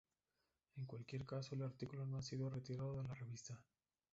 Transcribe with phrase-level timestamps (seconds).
[0.77, 3.61] En cualquier caso, el artículo no ha sido retirado de la revista.